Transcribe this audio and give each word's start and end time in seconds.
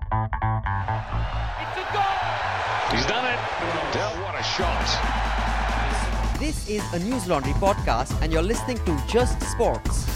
It's 0.00 1.76
a 1.76 1.86
goal! 1.92 2.18
He's 2.92 3.06
done 3.06 3.26
it. 3.26 3.38
Dell, 3.92 4.14
what 4.22 4.34
a 4.38 4.42
shot. 4.42 4.86
This 6.38 6.68
is 6.68 6.82
a 6.92 6.98
News 6.98 7.26
Laundry 7.26 7.52
podcast, 7.54 8.20
and 8.22 8.32
you're 8.32 8.42
listening 8.42 8.78
to 8.84 8.96
Just 9.08 9.42
Sports. 9.42 10.06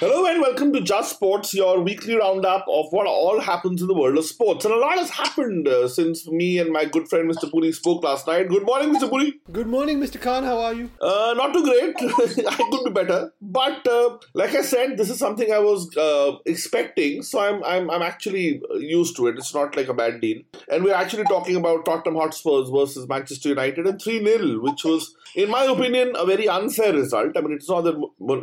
Hello 0.00 0.26
and 0.26 0.40
welcome 0.40 0.72
to 0.72 0.80
Just 0.80 1.10
Sports, 1.10 1.54
your 1.54 1.80
weekly 1.80 2.16
roundup 2.16 2.64
of 2.68 2.86
what 2.90 3.06
all 3.06 3.38
happens 3.40 3.80
in 3.80 3.86
the 3.86 3.94
world 3.94 4.18
of 4.18 4.24
sports. 4.24 4.64
And 4.64 4.74
a 4.74 4.76
lot 4.76 4.98
has 4.98 5.08
happened 5.08 5.68
uh, 5.68 5.86
since 5.86 6.28
me 6.28 6.58
and 6.58 6.72
my 6.72 6.84
good 6.84 7.08
friend 7.08 7.30
Mr. 7.30 7.48
Puri 7.48 7.70
spoke 7.70 8.02
last 8.02 8.26
night. 8.26 8.48
Good 8.48 8.64
morning, 8.64 8.92
Mr. 8.92 9.08
Puri. 9.08 9.34
Good 9.52 9.68
morning, 9.68 10.00
Mr. 10.00 10.20
Khan. 10.20 10.42
How 10.42 10.58
are 10.58 10.74
you? 10.74 10.90
Uh, 11.00 11.34
not 11.36 11.52
too 11.52 11.62
great. 11.62 11.94
I 12.48 12.56
could 12.56 12.84
be 12.86 12.90
better, 12.90 13.32
but 13.40 13.86
uh, 13.86 14.18
like 14.34 14.56
I 14.56 14.62
said, 14.62 14.96
this 14.96 15.10
is 15.10 15.18
something 15.20 15.52
I 15.52 15.60
was 15.60 15.96
uh, 15.96 16.38
expecting, 16.44 17.22
so 17.22 17.38
I'm, 17.38 17.62
I'm 17.62 17.88
I'm 17.88 18.02
actually 18.02 18.60
used 18.80 19.16
to 19.18 19.28
it. 19.28 19.36
It's 19.38 19.54
not 19.54 19.76
like 19.76 19.86
a 19.86 19.94
bad 19.94 20.20
deal. 20.20 20.42
And 20.68 20.82
we're 20.82 20.94
actually 20.94 21.24
talking 21.24 21.54
about 21.54 21.84
Tottenham 21.84 22.16
Hotspurs 22.20 22.68
versus 22.68 23.08
Manchester 23.08 23.50
United 23.50 23.86
and 23.86 24.02
three 24.02 24.22
0 24.24 24.60
which 24.60 24.84
was, 24.84 25.14
in 25.36 25.50
my 25.50 25.62
opinion, 25.62 26.14
a 26.16 26.26
very 26.26 26.48
unfair 26.48 26.92
result. 26.92 27.36
I 27.36 27.42
mean, 27.42 27.52
it's 27.52 27.68
not 27.68 27.82
that 27.82 27.96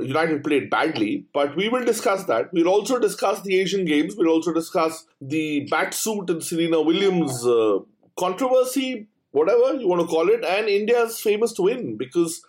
United 0.08 0.46
played 0.46 0.70
badly, 0.70 1.26
but 1.34 1.41
we 1.56 1.70
will 1.70 1.86
discuss 1.86 2.26
that. 2.26 2.52
We'll 2.54 2.68
also 2.68 3.00
discuss 3.00 3.42
the 3.42 3.60
Asian 3.60 3.86
Games. 3.86 4.16
We'll 4.16 4.30
also 4.30 4.54
discuss 4.54 5.06
the 5.20 5.68
catsuit 5.72 6.30
and 6.30 6.44
Serena 6.44 6.82
Williams 6.82 7.46
uh, 7.46 7.80
controversy 8.18 9.08
whatever 9.32 9.76
you 9.76 9.88
want 9.88 10.02
to 10.02 10.08
call 10.08 10.30
it, 10.30 10.44
and 10.44 10.68
India's 10.68 11.20
famous 11.20 11.58
win 11.58 11.98
because 11.98 12.42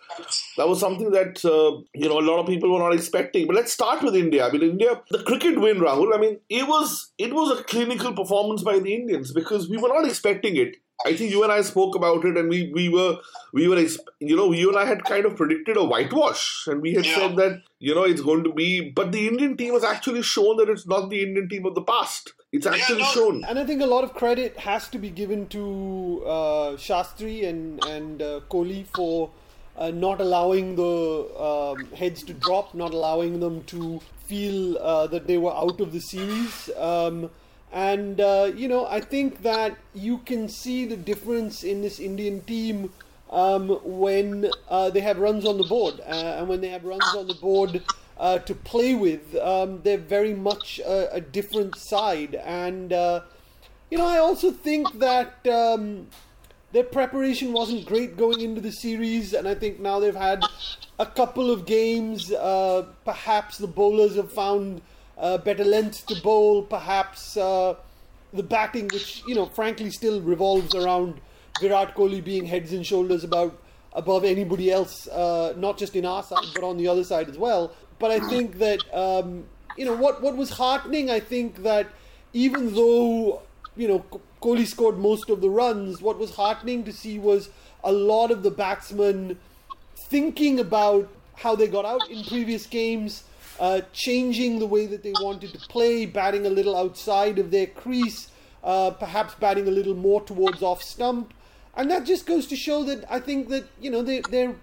that 0.57 0.67
was 0.67 0.79
something 0.79 1.11
that 1.11 1.43
uh, 1.45 1.81
you 1.93 2.09
know 2.09 2.19
a 2.19 2.27
lot 2.29 2.39
of 2.39 2.47
people 2.47 2.71
were 2.71 2.79
not 2.79 2.93
expecting. 2.93 3.47
But 3.47 3.55
let's 3.55 3.71
start 3.71 4.03
with 4.03 4.15
India. 4.15 4.45
I 4.45 4.51
mean, 4.51 4.63
India, 4.63 5.01
the 5.09 5.23
cricket 5.23 5.59
win, 5.59 5.79
Rahul. 5.79 6.13
I 6.13 6.19
mean, 6.19 6.39
it 6.49 6.67
was 6.67 7.11
it 7.17 7.33
was 7.33 7.57
a 7.57 7.63
clinical 7.63 8.13
performance 8.13 8.63
by 8.63 8.79
the 8.79 8.93
Indians 8.93 9.31
because 9.31 9.69
we 9.69 9.77
were 9.77 9.89
not 9.89 10.05
expecting 10.05 10.55
it. 10.57 10.75
I 11.05 11.15
think 11.15 11.31
you 11.31 11.43
and 11.43 11.51
I 11.51 11.61
spoke 11.61 11.95
about 11.95 12.23
it, 12.25 12.37
and 12.37 12.49
we 12.49 12.71
we 12.73 12.87
were 12.89 13.17
we 13.51 13.67
were 13.67 13.79
you 14.19 14.35
know 14.35 14.51
you 14.51 14.69
and 14.69 14.77
I 14.77 14.85
had 14.85 15.03
kind 15.03 15.25
of 15.25 15.35
predicted 15.35 15.75
a 15.77 15.83
whitewash, 15.83 16.67
and 16.67 16.81
we 16.81 16.93
had 16.93 17.05
yeah. 17.05 17.15
said 17.15 17.35
that 17.35 17.61
you 17.79 17.93
know 17.93 18.03
it's 18.03 18.21
going 18.21 18.43
to 18.45 18.53
be, 18.53 18.89
but 18.89 19.11
the 19.11 19.27
Indian 19.27 19.57
team 19.57 19.73
has 19.73 19.83
actually 19.83 20.21
shown 20.21 20.57
that 20.57 20.69
it's 20.69 20.87
not 20.87 21.09
the 21.09 21.21
Indian 21.21 21.49
team 21.49 21.65
of 21.65 21.75
the 21.75 21.81
past. 21.81 22.33
It's 22.51 22.65
actually 22.65 22.99
yeah, 22.99 23.05
no, 23.05 23.11
shown, 23.11 23.43
and 23.45 23.59
I 23.59 23.65
think 23.65 23.81
a 23.81 23.85
lot 23.85 24.03
of 24.03 24.13
credit 24.13 24.57
has 24.57 24.87
to 24.89 24.97
be 24.97 25.09
given 25.09 25.47
to 25.47 26.23
uh, 26.25 26.71
Shastri 26.77 27.47
and 27.47 27.83
and 27.85 28.21
uh, 28.21 28.41
Kohli 28.49 28.85
for. 28.87 29.31
Uh, 29.75 29.89
not 29.89 30.21
allowing 30.21 30.75
the 30.75 31.41
um, 31.43 31.91
heads 31.95 32.21
to 32.21 32.31
drop, 32.31 32.75
not 32.75 32.93
allowing 32.93 33.39
them 33.39 33.63
to 33.63 33.99
feel 34.27 34.77
uh, 34.77 35.07
that 35.07 35.25
they 35.25 35.39
were 35.39 35.51
out 35.51 35.81
of 35.81 35.91
the 35.91 35.99
series. 35.99 36.69
Um, 36.77 37.31
and, 37.73 38.21
uh, 38.21 38.51
you 38.55 38.67
know, 38.67 38.85
I 38.85 39.01
think 39.01 39.41
that 39.41 39.75
you 39.95 40.19
can 40.19 40.47
see 40.47 40.85
the 40.85 40.95
difference 40.95 41.63
in 41.63 41.81
this 41.81 41.99
Indian 41.99 42.41
team 42.41 42.91
um, 43.31 43.79
when 43.83 44.51
uh, 44.69 44.91
they 44.91 44.99
have 44.99 45.17
runs 45.17 45.43
on 45.43 45.57
the 45.57 45.63
board. 45.63 45.99
Uh, 46.01 46.37
and 46.37 46.47
when 46.47 46.61
they 46.61 46.69
have 46.69 46.85
runs 46.85 47.03
on 47.17 47.27
the 47.27 47.33
board 47.33 47.81
uh, 48.19 48.37
to 48.37 48.53
play 48.53 48.93
with, 48.93 49.35
um, 49.37 49.81
they're 49.81 49.97
very 49.97 50.35
much 50.35 50.79
a, 50.85 51.15
a 51.15 51.19
different 51.19 51.75
side. 51.75 52.35
And, 52.35 52.93
uh, 52.93 53.21
you 53.89 53.97
know, 53.97 54.07
I 54.07 54.19
also 54.19 54.51
think 54.51 54.99
that. 54.99 55.45
Um, 55.47 56.07
their 56.73 56.83
preparation 56.83 57.53
wasn't 57.53 57.85
great 57.85 58.17
going 58.17 58.41
into 58.41 58.59
the 58.59 58.71
series, 58.71 59.33
and 59.33 59.47
I 59.47 59.53
think 59.53 59.79
now 59.79 59.99
they've 59.99 60.15
had 60.15 60.43
a 60.97 61.05
couple 61.05 61.51
of 61.51 61.67
games. 61.67 62.31
Uh, 62.31 62.87
perhaps 63.05 63.59
the 63.59 63.67
bowlers 63.67 64.15
have 64.15 64.31
found 64.31 64.81
uh, 65.17 65.37
better 65.37 65.63
length 65.63 66.05
to 66.07 66.15
bowl, 66.21 66.63
perhaps 66.63 67.37
uh, 67.37 67.75
the 68.33 68.43
batting, 68.43 68.87
which 68.87 69.23
you 69.27 69.35
know, 69.35 69.45
frankly, 69.45 69.91
still 69.91 70.21
revolves 70.21 70.73
around 70.75 71.19
Virat 71.59 71.95
Kohli 71.95 72.23
being 72.23 72.45
heads 72.45 72.73
and 72.73 72.85
shoulders 72.85 73.23
about 73.23 73.59
above 73.93 74.23
anybody 74.23 74.71
else, 74.71 75.07
uh, 75.07 75.53
not 75.55 75.77
just 75.77 75.95
in 75.95 76.05
our 76.05 76.23
side 76.23 76.45
but 76.53 76.63
on 76.63 76.77
the 76.77 76.87
other 76.87 77.03
side 77.03 77.29
as 77.29 77.37
well. 77.37 77.71
But 77.99 78.11
I 78.11 78.19
think 78.27 78.57
that 78.57 78.81
um, 78.93 79.45
you 79.77 79.85
know 79.85 79.95
what 79.95 80.21
what 80.21 80.35
was 80.35 80.49
heartening. 80.49 81.09
I 81.09 81.19
think 81.19 81.63
that 81.63 81.87
even 82.33 82.73
though 82.73 83.43
you 83.75 83.87
know 83.87 84.05
Kohli 84.41 84.65
scored 84.65 84.97
most 84.97 85.29
of 85.29 85.41
the 85.41 85.49
runs, 85.49 86.01
what 86.01 86.17
was 86.17 86.35
heartening 86.35 86.83
to 86.85 86.91
see 86.91 87.19
was 87.19 87.49
a 87.83 87.91
lot 87.91 88.31
of 88.31 88.43
the 88.43 88.51
batsmen 88.51 89.37
thinking 90.09 90.59
about 90.59 91.07
how 91.35 91.55
they 91.55 91.67
got 91.67 91.85
out 91.85 92.09
in 92.09 92.23
previous 92.25 92.65
games 92.65 93.23
uh, 93.59 93.81
changing 93.91 94.59
the 94.59 94.65
way 94.65 94.85
that 94.85 95.03
they 95.03 95.13
wanted 95.21 95.53
to 95.53 95.59
play, 95.67 96.05
batting 96.05 96.45
a 96.45 96.49
little 96.49 96.75
outside 96.75 97.39
of 97.39 97.51
their 97.51 97.67
crease, 97.67 98.29
uh, 98.63 98.91
perhaps 98.91 99.35
batting 99.35 99.67
a 99.67 99.71
little 99.71 99.95
more 99.95 100.21
towards 100.21 100.61
off 100.61 100.81
stump. 100.81 101.33
And 101.75 101.89
that 101.89 102.05
just 102.05 102.25
goes 102.25 102.47
to 102.47 102.55
show 102.55 102.83
that 102.83 103.03
I 103.11 103.19
think 103.19 103.49
that, 103.49 103.65
you 103.81 103.89
know, 103.89 104.01
they, 104.01 104.21
they're 104.21 104.55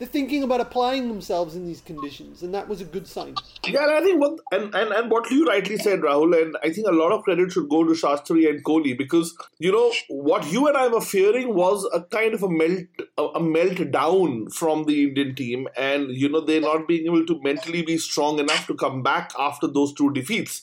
they're 0.00 0.08
thinking 0.08 0.42
about 0.42 0.62
applying 0.62 1.08
themselves 1.08 1.54
in 1.54 1.66
these 1.66 1.82
conditions, 1.82 2.42
and 2.42 2.54
that 2.54 2.66
was 2.66 2.80
a 2.80 2.86
good 2.86 3.06
sign. 3.06 3.34
Yeah, 3.66 3.84
I 3.86 4.00
think 4.00 4.18
what 4.18 4.40
and, 4.50 4.74
and, 4.74 4.92
and 4.92 5.10
what 5.10 5.30
you 5.30 5.44
rightly 5.44 5.76
said, 5.76 6.00
Rahul, 6.00 6.40
and 6.40 6.56
I 6.64 6.70
think 6.70 6.86
a 6.86 6.90
lot 6.90 7.12
of 7.12 7.22
credit 7.22 7.52
should 7.52 7.68
go 7.68 7.84
to 7.84 7.90
Shastri 7.90 8.48
and 8.48 8.64
Kohli 8.64 8.96
because 8.96 9.36
you 9.58 9.70
know 9.70 9.92
what 10.08 10.50
you 10.50 10.66
and 10.68 10.76
I 10.78 10.88
were 10.88 11.02
fearing 11.02 11.54
was 11.54 11.86
a 11.92 12.00
kind 12.04 12.32
of 12.32 12.42
a 12.42 12.48
melt 12.48 12.86
a, 13.18 13.22
a 13.22 13.40
meltdown 13.40 14.50
from 14.54 14.84
the 14.84 15.04
Indian 15.04 15.34
team, 15.34 15.68
and 15.76 16.10
you 16.10 16.30
know 16.30 16.40
they're 16.40 16.62
not 16.62 16.88
being 16.88 17.04
able 17.04 17.26
to 17.26 17.38
mentally 17.42 17.82
be 17.82 17.98
strong 17.98 18.38
enough 18.38 18.66
to 18.68 18.74
come 18.74 19.02
back 19.02 19.32
after 19.38 19.66
those 19.66 19.92
two 19.92 20.10
defeats. 20.14 20.62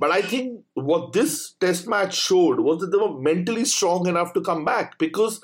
But 0.00 0.10
I 0.10 0.20
think 0.20 0.64
what 0.74 1.12
this 1.12 1.52
test 1.60 1.86
match 1.86 2.16
showed 2.16 2.58
was 2.58 2.80
that 2.80 2.88
they 2.88 2.98
were 2.98 3.20
mentally 3.20 3.66
strong 3.66 4.08
enough 4.08 4.32
to 4.32 4.40
come 4.40 4.64
back 4.64 4.98
because 4.98 5.40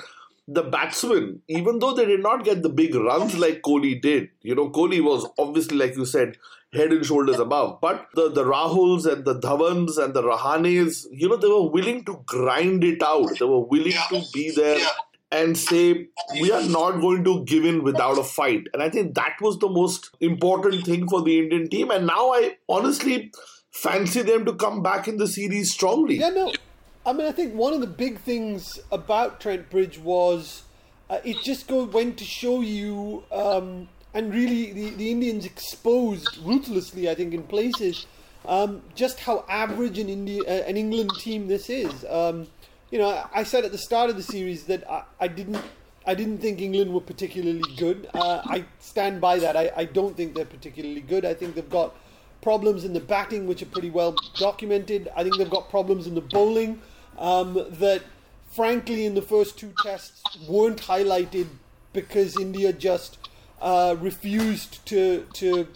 the 0.53 0.63
batsmen, 0.65 1.41
even 1.47 1.79
though 1.79 1.95
they 1.95 2.05
did 2.05 2.23
not 2.23 2.45
get 2.45 2.63
the 2.63 2.69
big 2.69 2.95
runs 2.95 3.39
like 3.39 3.63
Kohli 3.63 4.03
did, 4.03 4.31
you 4.43 4.55
know, 4.55 4.69
Kohli 4.69 5.01
was 5.03 5.27
obviously, 5.39 5.77
like 5.77 5.97
you 5.97 6.05
said, 6.05 6.37
head 6.73 6.93
and 6.93 7.07
shoulders 7.07 7.39
above. 7.39 7.81
But 7.81 8.09
the, 8.15 8.31
the 8.31 8.45
Rahuls 8.45 9.07
and 9.11 9.25
the 9.25 9.39
Dhawans 9.39 9.97
and 9.97 10.13
the 10.13 10.23
Rahanes, 10.23 11.07
you 11.13 11.29
know, 11.29 11.37
they 11.37 11.47
were 11.47 11.71
willing 11.71 12.05
to 12.07 12.23
grind 12.27 12.83
it 12.83 13.01
out. 13.01 13.39
They 13.39 13.45
were 13.45 13.61
willing 13.61 13.93
yeah. 13.93 14.07
to 14.11 14.23
be 14.35 14.51
there 14.51 14.79
yeah. 14.79 14.89
and 15.31 15.57
say, 15.57 16.09
we 16.41 16.51
are 16.51 16.69
not 16.69 17.01
going 17.01 17.23
to 17.25 17.45
give 17.45 17.65
in 17.65 17.85
without 17.85 18.19
a 18.19 18.25
fight. 18.25 18.65
And 18.73 18.83
I 18.83 18.91
think 18.91 19.15
that 19.15 19.37
was 19.41 19.59
the 19.59 19.69
most 19.69 20.11
important 20.21 20.85
thing 20.85 21.09
for 21.09 21.23
the 21.23 21.39
Indian 21.39 21.69
team. 21.69 21.93
And 21.93 22.09
now 22.09 22.33
I 22.33 22.57
honestly 22.69 23.33
fancy 23.71 24.23
them 24.23 24.45
to 24.47 24.55
come 24.55 24.83
back 24.83 25.07
in 25.07 25.17
the 25.17 25.29
series 25.29 25.73
strongly. 25.73 26.17
Yeah, 26.17 26.31
no. 26.31 26.53
I 27.05 27.15
mean, 27.15 27.27
I 27.27 27.33
think 27.33 27.55
one 27.55 27.73
of 27.73 27.81
the 27.81 27.87
big 27.87 28.19
things 28.19 28.79
about 28.93 29.41
Trent 29.41 29.71
Bridge 29.71 29.99
was 29.99 30.65
uh, 31.09 31.19
it 31.25 31.39
just 31.43 31.67
go, 31.67 31.85
went 31.85 32.19
to 32.19 32.25
show 32.25 32.61
you, 32.61 33.25
um, 33.33 33.89
and 34.13 34.33
really 34.33 34.73
the, 34.73 34.91
the 34.91 35.11
Indians 35.11 35.47
exposed 35.47 36.39
ruthlessly, 36.45 37.09
I 37.09 37.15
think, 37.15 37.33
in 37.33 37.43
places, 37.45 38.07
um, 38.47 38.83
just 38.95 39.21
how 39.21 39.45
average 39.49 39.99
an 39.99 40.09
India, 40.09 40.43
uh, 40.43 40.69
an 40.69 40.77
England 40.77 41.11
team 41.19 41.49
this 41.49 41.71
is. 41.71 42.05
Um, 42.09 42.47
you 42.91 42.99
know, 42.99 43.27
I 43.33 43.45
said 43.45 43.65
at 43.65 43.73
the 43.73 43.79
start 43.79 44.11
of 44.11 44.17
the 44.17 44.23
series 44.23 44.65
that 44.65 44.89
I, 44.91 45.05
I 45.21 45.29
didn't. 45.29 45.63
I 46.07 46.15
didn't 46.15 46.39
think 46.39 46.63
England 46.63 46.95
were 46.95 47.03
particularly 47.03 47.63
good. 47.77 48.09
Uh, 48.15 48.41
I 48.45 48.65
stand 48.79 49.21
by 49.21 49.39
that. 49.39 49.55
I, 49.55 49.71
I 49.77 49.85
don't 49.85 50.17
think 50.17 50.35
they're 50.35 50.47
particularly 50.47 51.03
good. 51.03 51.27
I 51.27 51.35
think 51.35 51.55
they've 51.55 51.69
got 51.69 51.95
problems 52.43 52.85
in 52.85 52.93
the 52.93 53.01
batting, 53.01 53.47
which 53.47 53.63
are 53.63 53.67
pretty 53.67 53.91
well 53.91 54.15
documented. 54.37 55.09
I 55.17 55.23
think 55.23 55.37
they've 55.37 55.51
got 55.51 55.69
problems 55.71 56.07
in 56.07 56.15
the 56.15 56.21
bowling 56.21 56.81
um, 57.19 57.55
that, 57.55 58.03
frankly, 58.51 59.07
in 59.07 59.15
the 59.15 59.23
first 59.23 59.59
two 59.59 59.73
tests 59.83 60.23
weren't 60.49 60.83
highlighted 60.83 61.47
because 61.93 62.39
India 62.39 62.73
just 62.73 63.19
uh, 63.61 63.97
refused 64.01 64.85
to 64.87 65.27
to 65.35 65.67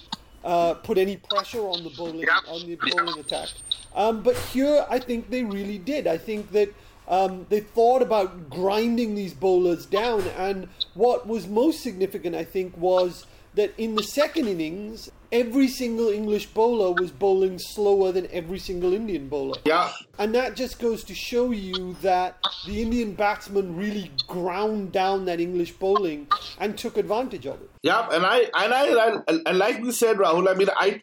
uh, 0.44 0.74
put 0.74 0.98
any 0.98 1.16
pressure 1.16 1.60
on 1.60 1.84
the 1.84 1.90
bowling 1.90 2.26
on 2.48 2.66
the 2.66 2.76
bowling 2.76 3.18
attack. 3.18 3.48
Um, 3.94 4.22
but 4.22 4.36
here, 4.36 4.86
I 4.88 4.98
think 4.98 5.30
they 5.30 5.44
really 5.44 5.78
did. 5.78 6.06
I 6.06 6.18
think 6.18 6.52
that. 6.52 6.72
Um, 7.06 7.44
they 7.50 7.60
thought 7.60 8.00
about 8.00 8.48
grinding 8.48 9.14
these 9.14 9.34
bowlers 9.34 9.84
down, 9.84 10.22
and 10.38 10.68
what 10.94 11.26
was 11.26 11.46
most 11.46 11.82
significant, 11.82 12.34
I 12.34 12.44
think, 12.44 12.74
was 12.78 13.26
that 13.54 13.72
in 13.78 13.94
the 13.94 14.02
second 14.02 14.48
innings, 14.48 15.10
every 15.30 15.68
single 15.68 16.08
English 16.08 16.46
bowler 16.46 16.92
was 16.92 17.10
bowling 17.10 17.58
slower 17.58 18.12
than 18.12 18.28
every 18.32 18.58
single 18.58 18.92
Indian 18.92 19.28
bowler. 19.28 19.58
Yeah. 19.64 19.90
And 20.18 20.34
that 20.34 20.56
just 20.56 20.78
goes 20.78 21.04
to 21.04 21.14
show 21.14 21.50
you 21.50 21.96
that 22.02 22.38
the 22.66 22.82
Indian 22.82 23.14
batsmen 23.14 23.76
really 23.76 24.10
ground 24.26 24.92
down 24.92 25.24
that 25.26 25.40
English 25.40 25.72
bowling 25.72 26.26
and 26.58 26.76
took 26.76 26.96
advantage 26.96 27.46
of 27.46 27.60
it. 27.60 27.70
Yeah, 27.82 28.08
and 28.10 28.24
I 28.24 28.38
and 28.54 28.74
I 28.74 29.18
and 29.46 29.58
like 29.58 29.80
we 29.80 29.92
said, 29.92 30.16
Rahul, 30.16 30.48
I 30.48 30.54
mean 30.54 30.68
I 30.76 31.02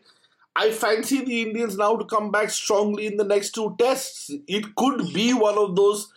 I 0.55 0.71
fancy 0.71 1.23
the 1.23 1.41
Indians 1.43 1.77
now 1.77 1.95
to 1.95 2.05
come 2.05 2.31
back 2.31 2.49
strongly 2.49 3.07
in 3.07 3.17
the 3.17 3.23
next 3.23 3.51
two 3.51 3.75
tests. 3.79 4.31
It 4.47 4.75
could 4.75 5.13
be 5.13 5.33
one 5.33 5.57
of 5.57 5.75
those 5.75 6.11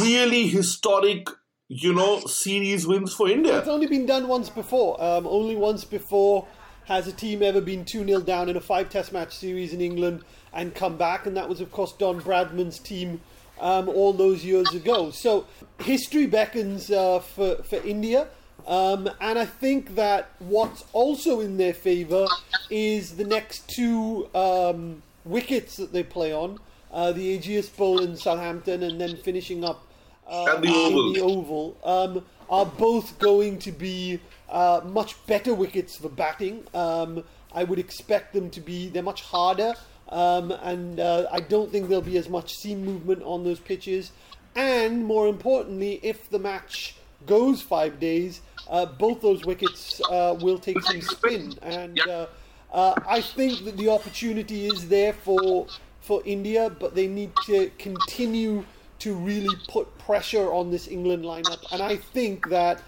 really 0.00 0.48
historic 0.48 1.28
you 1.74 1.94
know, 1.94 2.20
series 2.26 2.86
wins 2.86 3.14
for 3.14 3.30
India. 3.30 3.58
It's 3.58 3.68
only 3.68 3.86
been 3.86 4.04
done 4.04 4.28
once 4.28 4.50
before. 4.50 5.02
Um, 5.02 5.26
only 5.26 5.56
once 5.56 5.84
before 5.84 6.46
has 6.84 7.08
a 7.08 7.12
team 7.12 7.42
ever 7.42 7.62
been 7.62 7.86
2 7.86 8.04
0 8.04 8.20
down 8.20 8.50
in 8.50 8.56
a 8.56 8.60
five 8.60 8.90
test 8.90 9.10
match 9.10 9.34
series 9.34 9.72
in 9.72 9.80
England 9.80 10.22
and 10.52 10.74
come 10.74 10.98
back? 10.98 11.24
And 11.24 11.34
that 11.38 11.48
was, 11.48 11.62
of 11.62 11.72
course, 11.72 11.92
Don 11.92 12.20
Bradman's 12.20 12.78
team 12.78 13.22
um, 13.58 13.88
all 13.88 14.12
those 14.12 14.44
years 14.44 14.74
ago. 14.74 15.10
So 15.10 15.46
history 15.80 16.26
beckons 16.26 16.90
uh, 16.90 17.20
for, 17.20 17.62
for 17.62 17.76
India. 17.76 18.28
Um, 18.66 19.08
and 19.18 19.38
I 19.38 19.46
think 19.46 19.94
that 19.94 20.30
what's 20.40 20.84
also 20.92 21.40
in 21.40 21.56
their 21.56 21.72
favour 21.72 22.26
is 22.68 23.16
the 23.16 23.24
next 23.24 23.66
two 23.74 24.28
um, 24.34 25.02
wickets 25.24 25.76
that 25.78 25.94
they 25.94 26.02
play 26.02 26.34
on 26.34 26.58
uh, 26.92 27.12
the 27.12 27.38
Ageas 27.38 27.74
Bowl 27.74 28.02
in 28.02 28.14
Southampton 28.14 28.82
and 28.82 29.00
then 29.00 29.16
finishing 29.16 29.64
up 29.64 29.86
uh, 30.32 30.46
At 30.56 30.62
the 30.62 30.68
Oval. 30.68 31.06
in 31.06 31.12
the 31.12 31.20
Oval 31.20 31.76
um, 31.84 32.24
are 32.50 32.66
both 32.66 33.18
going 33.18 33.58
to 33.60 33.72
be 33.72 34.18
uh, 34.48 34.80
much 34.84 35.24
better 35.26 35.54
wickets 35.54 35.96
for 35.96 36.08
batting. 36.08 36.64
Um, 36.74 37.22
I 37.54 37.64
would 37.64 37.78
expect 37.78 38.32
them 38.32 38.50
to 38.50 38.60
be, 38.60 38.88
they're 38.88 39.02
much 39.02 39.22
harder. 39.22 39.74
Um, 40.08 40.50
and 40.50 41.00
uh, 41.00 41.26
I 41.32 41.40
don't 41.40 41.70
think 41.70 41.88
there'll 41.88 42.02
be 42.02 42.18
as 42.18 42.28
much 42.28 42.54
seam 42.54 42.84
movement 42.84 43.22
on 43.22 43.44
those 43.44 43.60
pitches. 43.60 44.12
And 44.54 45.04
more 45.04 45.26
importantly, 45.28 46.00
if 46.02 46.28
the 46.28 46.38
match 46.38 46.96
goes 47.26 47.62
five 47.62 47.98
days, 47.98 48.42
uh, 48.68 48.86
both 48.86 49.22
those 49.22 49.44
wickets 49.44 50.00
uh, 50.10 50.36
will 50.40 50.58
take 50.58 50.80
some 50.82 51.00
spin. 51.00 51.54
And 51.62 51.98
uh, 52.00 52.26
uh, 52.72 52.94
I 53.08 53.20
think 53.20 53.64
that 53.64 53.76
the 53.76 53.88
opportunity 53.88 54.66
is 54.66 54.88
there 54.88 55.12
for 55.12 55.66
for 56.00 56.20
India, 56.24 56.68
but 56.68 56.96
they 56.96 57.06
need 57.06 57.30
to 57.46 57.70
continue 57.78 58.64
to 59.02 59.14
really 59.14 59.56
put 59.68 59.86
pressure 59.98 60.52
on 60.52 60.70
this 60.70 60.86
England 60.86 61.24
lineup. 61.24 61.60
And 61.72 61.82
I 61.82 61.96
think 61.96 62.48
that 62.50 62.80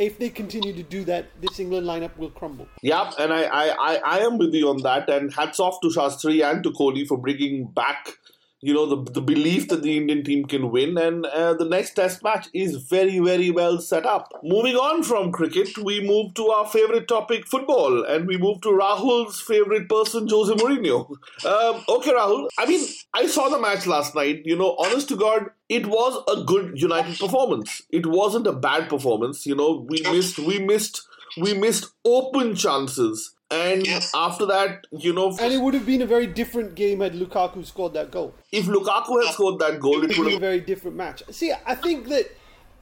if 0.00 0.18
they 0.18 0.28
continue 0.28 0.72
to 0.72 0.82
do 0.82 1.04
that, 1.04 1.26
this 1.40 1.60
England 1.60 1.86
lineup 1.86 2.16
will 2.16 2.30
crumble. 2.30 2.66
Yeah, 2.82 3.10
and 3.20 3.32
I, 3.32 3.42
I, 3.44 3.66
I, 3.68 3.94
I 4.04 4.18
am 4.20 4.38
with 4.38 4.52
you 4.52 4.68
on 4.68 4.82
that. 4.82 5.08
And 5.08 5.32
hats 5.32 5.60
off 5.60 5.80
to 5.82 5.88
Shastri 5.88 6.42
and 6.42 6.64
to 6.64 6.70
Kohli 6.70 7.06
for 7.06 7.16
bringing 7.16 7.66
back, 7.66 8.18
you 8.62 8.74
know, 8.74 8.84
the, 8.86 9.10
the 9.12 9.22
belief 9.22 9.68
that 9.68 9.82
the 9.82 9.96
Indian 9.96 10.22
team 10.22 10.44
can 10.44 10.70
win. 10.70 10.98
And 10.98 11.24
uh, 11.26 11.54
the 11.54 11.64
next 11.64 11.94
Test 11.94 12.22
match 12.22 12.48
is 12.52 12.76
very, 12.76 13.18
very 13.18 13.50
well 13.50 13.78
set 13.78 14.04
up. 14.04 14.32
Moving 14.42 14.76
on 14.76 15.02
from 15.02 15.32
cricket, 15.32 15.78
we 15.78 16.06
move 16.06 16.34
to 16.34 16.48
our 16.48 16.66
favorite 16.66 17.08
topic, 17.08 17.46
football, 17.46 18.04
and 18.04 18.26
we 18.26 18.36
move 18.36 18.60
to 18.62 18.68
Rahul's 18.68 19.40
favorite 19.40 19.88
person, 19.88 20.28
Jose 20.28 20.52
Mourinho. 20.54 21.08
Um, 21.44 21.82
okay, 21.88 22.10
Rahul. 22.12 22.48
I 22.58 22.66
mean, 22.66 22.86
I 23.14 23.26
saw 23.26 23.48
the 23.48 23.58
match 23.58 23.86
last 23.86 24.14
night. 24.14 24.42
You 24.44 24.56
know, 24.56 24.76
honest 24.78 25.08
to 25.08 25.16
God, 25.16 25.46
it 25.68 25.86
was 25.86 26.22
a 26.28 26.44
good 26.44 26.80
United 26.80 27.18
performance. 27.18 27.82
It 27.90 28.06
wasn't 28.06 28.46
a 28.46 28.52
bad 28.52 28.88
performance. 28.88 29.46
You 29.46 29.54
know, 29.56 29.86
we 29.88 30.02
missed, 30.02 30.38
we 30.38 30.58
missed, 30.58 31.02
we 31.36 31.54
missed 31.54 31.86
open 32.04 32.54
chances. 32.54 33.34
And 33.50 33.86
after 34.14 34.46
that, 34.46 34.86
you 34.92 35.12
know, 35.12 35.36
And 35.40 35.52
it 35.52 35.60
would 35.60 35.74
have 35.74 35.84
been 35.84 36.02
a 36.02 36.06
very 36.06 36.26
different 36.26 36.76
game 36.76 37.00
had 37.00 37.14
Lukaku 37.14 37.66
scored 37.66 37.94
that 37.94 38.10
goal. 38.10 38.34
if 38.52 38.66
Lukaku 38.66 39.24
had 39.24 39.34
scored 39.34 39.58
that 39.58 39.80
goal, 39.80 40.04
it 40.04 40.12
It 40.12 40.18
would 40.18 40.26
have 40.26 40.26
been 40.26 40.36
a 40.36 40.38
very 40.38 40.60
different 40.60 40.96
match. 40.96 41.22
See, 41.30 41.52
I 41.66 41.74
think 41.74 42.08
that 42.08 42.30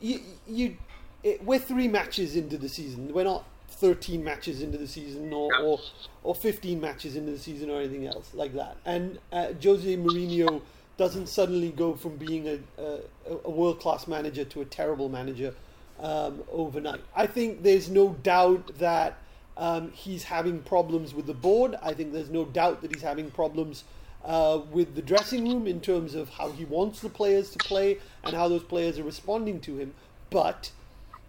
you, 0.01 0.21
you 0.47 0.77
it, 1.23 1.43
we're 1.45 1.59
three 1.59 1.89
matches 1.89 2.37
into 2.37 2.59
the 2.59 2.69
season. 2.69 3.13
We're 3.13 3.25
not 3.25 3.45
13 3.71 4.23
matches 4.23 4.61
into 4.61 4.77
the 4.77 4.87
season 4.87 5.33
or, 5.33 5.55
or, 5.61 5.81
or 6.23 6.35
15 6.35 6.81
matches 6.81 7.17
into 7.17 7.33
the 7.33 7.39
season 7.39 7.71
or 7.71 7.81
anything 7.81 8.07
else 8.07 8.33
like 8.35 8.55
that. 8.55 8.77
And 8.85 9.19
uh, 9.33 9.49
Jose 9.63 9.97
Mourinho 9.97 10.63
doesn't 10.97 11.29
suddenly 11.29 11.71
go 11.71 11.95
from 11.95 12.17
being 12.17 12.49
a, 12.49 12.59
a, 12.81 12.99
a 13.45 13.51
world 13.51 13.81
class 13.81 14.07
manager 14.07 14.45
to 14.45 14.61
a 14.61 14.65
terrible 14.65 15.09
manager 15.09 15.55
um, 16.01 16.43
overnight. 16.51 17.01
I 17.15 17.27
think 17.27 17.63
there's 17.63 17.89
no 17.89 18.11
doubt 18.23 18.79
that 18.79 19.17
um, 19.59 19.91
he's 19.93 20.23
having 20.23 20.63
problems 20.63 21.13
with 21.13 21.27
the 21.27 21.35
board. 21.35 21.75
I 21.83 21.93
think 21.93 22.13
there's 22.13 22.31
no 22.31 22.45
doubt 22.45 22.81
that 22.83 22.95
he's 22.95 23.03
having 23.03 23.31
problems 23.31 23.83
uh, 24.25 24.61
with 24.71 24.95
the 24.95 25.03
dressing 25.03 25.49
room 25.49 25.67
in 25.67 25.81
terms 25.81 26.15
of 26.15 26.29
how 26.29 26.53
he 26.53 26.65
wants 26.65 27.01
the 27.01 27.09
players 27.09 27.51
to 27.51 27.59
play 27.59 27.99
and 28.23 28.35
how 28.35 28.49
those 28.49 28.63
players 28.63 28.99
are 28.99 29.03
responding 29.05 29.61
to 29.61 29.77
him. 29.77 29.95
But 30.31 30.71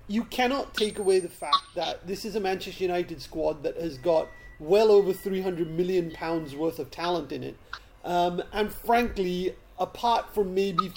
you 0.08 0.24
cannot 0.26 0.76
take 0.76 1.00
away 1.00 1.20
the 1.20 1.30
fact 1.30 1.76
that 1.76 2.06
this 2.06 2.24
is 2.24 2.36
a 2.36 2.40
Manchester 2.40 2.84
United 2.84 3.22
squad 3.22 3.64
that 3.64 3.78
has 3.78 3.98
got 3.98 4.28
well 4.60 4.92
over 4.92 5.12
300 5.12 5.70
million 5.72 6.12
pounds 6.12 6.56
worth 6.56 6.78
of 6.78 6.92
talent 6.92 7.32
in 7.32 7.44
it. 7.44 7.58
Um, 8.06 8.44
and 8.54 8.72
frankly, 8.72 9.56
apart 9.80 10.36
from 10.36 10.54
maybe 10.54 10.92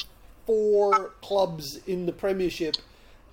four 0.47 1.13
clubs 1.23 1.79
in 1.87 2.05
the 2.05 2.13
Premiership, 2.13 2.77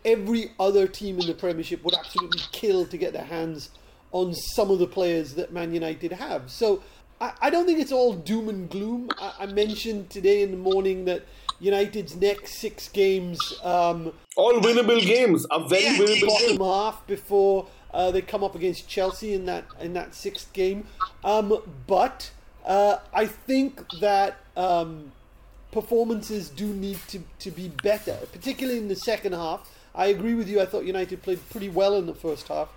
every 0.05 0.51
other 0.57 0.87
team 0.87 1.19
in 1.19 1.27
the 1.27 1.33
Premiership 1.33 1.83
would 1.83 1.95
absolutely 1.95 2.41
kill 2.53 2.85
to 2.85 2.97
get 2.97 3.11
their 3.11 3.25
hands 3.25 3.71
on 4.11 4.33
some 4.33 4.71
of 4.71 4.79
the 4.79 4.87
players 4.87 5.35
that 5.35 5.51
Man 5.53 5.73
United 5.73 6.11
have. 6.13 6.49
So 6.49 6.81
I, 7.21 7.33
I 7.41 7.49
don't 7.49 7.65
think 7.65 7.79
it's 7.79 7.91
all 7.91 8.13
doom 8.13 8.49
and 8.49 8.69
gloom. 8.69 9.09
I, 9.19 9.33
I 9.41 9.45
mentioned 9.47 10.09
today 10.09 10.41
in 10.41 10.51
the 10.51 10.57
morning 10.57 11.05
that 11.05 11.25
United's 11.59 12.15
next 12.15 12.59
six 12.59 12.87
games 12.87 13.37
um, 13.63 14.13
All 14.37 14.53
winnable 14.53 15.01
games 15.05 15.45
are 15.51 15.67
very 15.67 15.97
winnable 15.97 16.27
bottom 16.27 16.47
games. 16.47 16.59
half 16.61 17.05
before 17.07 17.67
uh, 17.93 18.11
they 18.11 18.21
come 18.21 18.43
up 18.43 18.55
against 18.55 18.87
Chelsea 18.87 19.33
in 19.33 19.45
that 19.45 19.65
in 19.81 19.93
that 19.93 20.15
sixth 20.15 20.51
game. 20.53 20.85
Um, 21.23 21.61
but 21.87 22.31
uh, 22.65 22.97
I 23.13 23.25
think 23.25 23.83
that 23.99 24.37
um, 24.55 25.11
performances 25.71 26.49
do 26.49 26.67
need 26.67 26.99
to, 27.09 27.21
to 27.39 27.51
be 27.51 27.69
better, 27.83 28.17
particularly 28.31 28.79
in 28.79 28.87
the 28.87 28.95
second 28.95 29.33
half. 29.33 29.69
I 29.93 30.07
agree 30.07 30.33
with 30.35 30.47
you. 30.47 30.61
I 30.61 30.65
thought 30.65 30.85
United 30.85 31.21
played 31.23 31.39
pretty 31.49 31.69
well 31.69 31.95
in 31.95 32.05
the 32.05 32.13
first 32.13 32.47
half. 32.47 32.69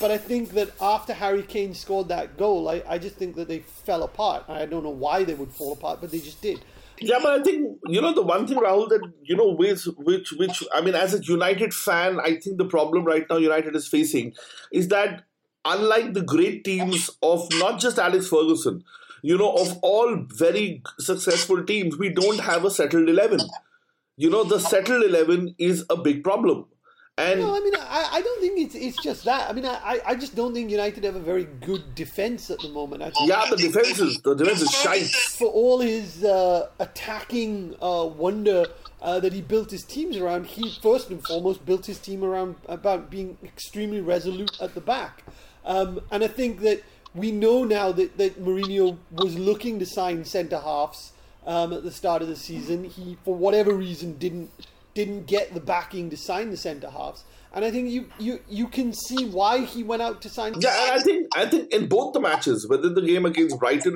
But 0.00 0.10
I 0.10 0.18
think 0.18 0.52
that 0.52 0.70
after 0.80 1.12
Harry 1.12 1.42
Kane 1.42 1.74
scored 1.74 2.08
that 2.08 2.38
goal, 2.38 2.68
I, 2.70 2.82
I 2.88 2.98
just 2.98 3.16
think 3.16 3.36
that 3.36 3.48
they 3.48 3.58
fell 3.58 4.02
apart. 4.02 4.44
I 4.48 4.64
don't 4.64 4.82
know 4.82 4.88
why 4.88 5.24
they 5.24 5.34
would 5.34 5.52
fall 5.52 5.74
apart, 5.74 6.00
but 6.00 6.10
they 6.10 6.20
just 6.20 6.40
did. 6.40 6.64
Yeah, 7.02 7.18
but 7.22 7.40
I 7.40 7.42
think 7.42 7.78
you 7.86 8.00
know 8.00 8.12
the 8.12 8.22
one 8.22 8.46
thing, 8.46 8.58
Rahul, 8.58 8.88
that 8.88 9.00
you 9.22 9.36
know, 9.36 9.50
which, 9.52 9.84
which, 9.96 10.32
which, 10.32 10.62
I 10.72 10.80
mean, 10.80 10.94
as 10.94 11.14
a 11.14 11.22
United 11.22 11.72
fan, 11.72 12.18
I 12.20 12.36
think 12.36 12.58
the 12.58 12.66
problem 12.66 13.04
right 13.04 13.24
now 13.28 13.36
United 13.36 13.74
is 13.76 13.86
facing 13.88 14.34
is 14.72 14.88
that 14.88 15.24
unlike 15.64 16.14
the 16.14 16.22
great 16.22 16.64
teams 16.64 17.10
of 17.22 17.46
not 17.54 17.80
just 17.80 17.98
Alex 17.98 18.28
Ferguson, 18.28 18.84
you 19.22 19.36
know, 19.36 19.52
of 19.54 19.78
all 19.82 20.24
very 20.28 20.82
successful 20.98 21.64
teams, 21.64 21.98
we 21.98 22.08
don't 22.10 22.40
have 22.40 22.64
a 22.64 22.70
settled 22.70 23.08
eleven. 23.08 23.40
You 24.16 24.28
know, 24.28 24.44
the 24.44 24.60
settled 24.60 25.04
eleven 25.04 25.54
is 25.58 25.84
a 25.88 25.96
big 25.96 26.22
problem, 26.22 26.66
and 27.20 27.40
No, 27.40 27.54
I 27.54 27.60
mean, 27.60 27.74
I, 27.76 28.08
I 28.12 28.22
don't 28.22 28.40
think 28.40 28.58
it's 28.58 28.74
it's 28.74 29.02
just 29.02 29.24
that. 29.24 29.48
I 29.48 29.52
mean, 29.52 29.66
I, 29.66 30.00
I 30.06 30.14
just 30.14 30.34
don't 30.34 30.54
think 30.54 30.70
United 30.70 31.04
have 31.04 31.16
a 31.16 31.20
very 31.20 31.44
good 31.44 31.94
defense 31.94 32.50
at 32.50 32.58
the 32.60 32.68
moment. 32.68 33.02
I 33.02 33.10
think 33.10 33.28
yeah, 33.28 33.44
the 33.50 33.56
defense 33.56 33.98
is 33.98 34.18
the 34.18 34.34
defense 34.34 34.62
is 34.62 34.70
shite. 34.70 35.10
for 35.10 35.48
all 35.48 35.80
his 35.80 36.24
uh, 36.24 36.68
attacking 36.78 37.74
uh, 37.82 38.06
wonder 38.06 38.66
uh, 39.02 39.20
that 39.20 39.32
he 39.32 39.42
built 39.42 39.70
his 39.70 39.84
teams 39.84 40.16
around, 40.16 40.46
he 40.46 40.70
first 40.82 41.10
and 41.10 41.22
foremost 41.26 41.64
built 41.66 41.86
his 41.86 41.98
team 41.98 42.24
around 42.24 42.56
about 42.66 43.10
being 43.10 43.36
extremely 43.44 44.00
resolute 44.00 44.60
at 44.60 44.74
the 44.74 44.80
back. 44.80 45.24
Um, 45.64 46.00
and 46.10 46.24
I 46.24 46.28
think 46.28 46.60
that 46.60 46.82
we 47.14 47.32
know 47.32 47.64
now 47.64 47.92
that, 47.92 48.16
that 48.16 48.42
Mourinho 48.42 48.96
was 49.10 49.38
looking 49.38 49.78
to 49.78 49.86
sign 49.86 50.24
centre 50.24 50.60
halves 50.60 51.12
um, 51.46 51.72
at 51.72 51.82
the 51.82 51.90
start 51.90 52.22
of 52.22 52.28
the 52.28 52.36
season. 52.36 52.84
He, 52.84 53.18
for 53.24 53.34
whatever 53.34 53.74
reason, 53.74 54.16
didn't 54.16 54.50
didn't 54.94 55.26
get 55.26 55.54
the 55.54 55.60
backing 55.60 56.10
to 56.10 56.16
sign 56.16 56.50
the 56.50 56.56
centre 56.56 56.90
halves. 56.90 57.24
And 57.52 57.64
I 57.64 57.70
think 57.70 57.90
you, 57.90 58.06
you 58.18 58.40
you 58.48 58.68
can 58.68 58.92
see 58.92 59.26
why 59.28 59.64
he 59.64 59.82
went 59.82 60.02
out 60.02 60.22
to 60.22 60.28
sign. 60.28 60.54
Yeah, 60.60 60.90
I 60.92 61.00
think 61.00 61.26
I 61.36 61.46
think 61.46 61.72
in 61.72 61.88
both 61.88 62.12
the 62.12 62.20
matches, 62.20 62.68
whether 62.68 62.88
the 62.88 63.02
game 63.02 63.26
against 63.26 63.58
Brighton 63.58 63.94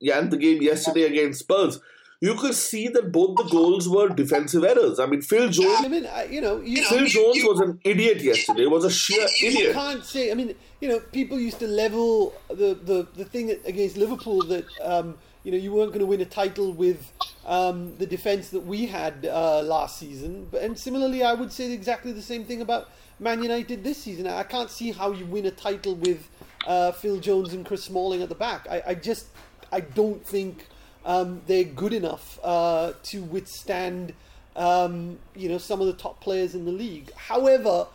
and- 0.00 0.30
the 0.30 0.36
game 0.36 0.60
yesterday 0.62 1.02
against 1.04 1.40
Spurs, 1.40 1.80
you 2.20 2.34
could 2.34 2.54
see 2.54 2.88
that 2.88 3.12
both 3.12 3.36
the 3.36 3.44
goals 3.44 3.88
were 3.88 4.08
defensive 4.08 4.64
errors. 4.64 4.98
I 4.98 5.06
mean, 5.06 5.20
Phil 5.20 5.48
Jones. 5.50 5.80
I 5.80 5.88
mean, 5.88 6.06
I, 6.06 6.24
you 6.24 6.40
know, 6.40 6.60
you, 6.60 6.82
Phil 6.84 7.06
Jones 7.06 7.38
was 7.42 7.60
an 7.60 7.80
idiot 7.84 8.22
yesterday. 8.22 8.66
Was 8.66 8.84
a 8.84 8.90
sheer 8.90 9.26
you 9.40 9.48
idiot. 9.48 9.74
can't 9.74 10.04
say. 10.04 10.30
I 10.30 10.34
mean, 10.34 10.54
you 10.80 10.88
know, 10.88 11.00
people 11.00 11.38
used 11.38 11.58
to 11.58 11.66
level 11.66 12.34
the 12.48 12.74
the, 12.74 13.06
the 13.16 13.24
thing 13.24 13.50
against 13.50 13.96
Liverpool 13.96 14.42
that 14.46 14.64
um, 14.82 15.16
you 15.42 15.52
know 15.52 15.58
you 15.58 15.72
weren't 15.72 15.90
going 15.90 16.00
to 16.00 16.06
win 16.06 16.20
a 16.22 16.26
title 16.26 16.72
with 16.72 17.12
um, 17.46 17.96
the 17.96 18.06
defense 18.06 18.48
that 18.50 18.60
we 18.60 18.86
had 18.86 19.26
uh, 19.26 19.62
last 19.62 19.98
season. 19.98 20.48
And 20.58 20.78
similarly, 20.78 21.22
I 21.22 21.34
would 21.34 21.52
say 21.52 21.72
exactly 21.72 22.12
the 22.12 22.22
same 22.22 22.44
thing 22.44 22.60
about 22.60 22.88
Man 23.20 23.42
United 23.42 23.84
this 23.84 23.98
season. 23.98 24.26
I 24.26 24.42
can't 24.42 24.70
see 24.70 24.92
how 24.92 25.12
you 25.12 25.26
win 25.26 25.46
a 25.46 25.50
title 25.50 25.94
with 25.94 26.28
uh, 26.66 26.92
Phil 26.92 27.20
Jones 27.20 27.52
and 27.52 27.64
Chris 27.64 27.84
Smalling 27.84 28.22
at 28.22 28.28
the 28.28 28.34
back. 28.34 28.66
I, 28.70 28.82
I 28.88 28.94
just 28.94 29.26
I 29.70 29.80
don't 29.80 30.24
think 30.26 30.66
um, 31.04 31.42
they're 31.46 31.64
good 31.64 31.92
enough 31.92 32.38
uh, 32.42 32.92
to 33.04 33.22
withstand 33.22 34.14
um, 34.56 35.18
you 35.34 35.48
know 35.48 35.58
some 35.58 35.80
of 35.80 35.86
the 35.86 35.92
top 35.92 36.20
players 36.20 36.54
in 36.54 36.64
the 36.64 36.72
league. 36.72 37.12
However 37.14 37.86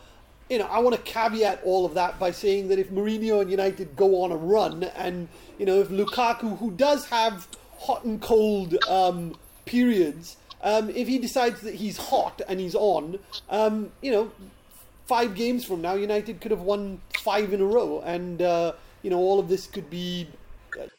you 0.49 0.57
know, 0.57 0.65
I 0.65 0.79
want 0.79 0.95
to 0.95 1.01
caveat 1.03 1.61
all 1.63 1.85
of 1.85 1.93
that 1.93 2.17
by 2.17 2.31
saying 2.31 2.69
that 2.69 2.79
if 2.79 2.89
Mourinho 2.89 3.39
and 3.39 3.51
United 3.51 3.95
go 3.95 4.23
on 4.23 4.31
a 4.31 4.35
run, 4.35 4.83
and 4.83 5.27
you 5.59 5.65
know, 5.65 5.79
if 5.79 5.89
Lukaku, 5.89 6.57
who 6.57 6.71
does 6.71 7.05
have 7.09 7.47
hot 7.79 8.03
and 8.03 8.21
cold 8.21 8.77
um, 8.87 9.35
periods, 9.65 10.37
um, 10.61 10.89
if 10.89 11.07
he 11.07 11.17
decides 11.17 11.61
that 11.61 11.75
he's 11.75 11.97
hot 11.97 12.41
and 12.47 12.59
he's 12.59 12.75
on, 12.75 13.19
um, 13.49 13.91
you 14.01 14.11
know, 14.11 14.31
five 15.05 15.33
games 15.35 15.65
from 15.65 15.81
now, 15.81 15.93
United 15.93 16.41
could 16.41 16.51
have 16.51 16.61
won 16.61 17.01
five 17.23 17.53
in 17.53 17.61
a 17.61 17.65
row, 17.65 18.01
and 18.05 18.41
uh, 18.41 18.73
you 19.01 19.09
know 19.09 19.17
all 19.17 19.39
of 19.39 19.47
this 19.47 19.65
could 19.67 19.89
be. 19.89 20.27